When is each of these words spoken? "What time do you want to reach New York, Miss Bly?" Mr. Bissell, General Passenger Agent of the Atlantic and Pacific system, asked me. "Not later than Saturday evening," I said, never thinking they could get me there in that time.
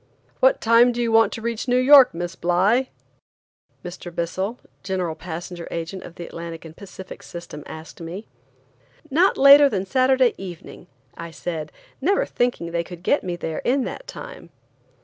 "What 0.39 0.61
time 0.61 0.91
do 0.91 0.99
you 0.99 1.11
want 1.11 1.31
to 1.33 1.43
reach 1.43 1.67
New 1.67 1.77
York, 1.77 2.11
Miss 2.11 2.35
Bly?" 2.35 2.89
Mr. 3.85 4.09
Bissell, 4.11 4.57
General 4.81 5.13
Passenger 5.13 5.67
Agent 5.69 6.01
of 6.01 6.15
the 6.15 6.25
Atlantic 6.25 6.65
and 6.65 6.75
Pacific 6.75 7.21
system, 7.21 7.61
asked 7.67 8.01
me. 8.01 8.25
"Not 9.11 9.37
later 9.37 9.69
than 9.69 9.85
Saturday 9.85 10.33
evening," 10.39 10.87
I 11.15 11.29
said, 11.29 11.71
never 12.01 12.25
thinking 12.25 12.71
they 12.71 12.83
could 12.83 13.03
get 13.03 13.23
me 13.23 13.35
there 13.35 13.59
in 13.59 13.83
that 13.83 14.07
time. 14.07 14.49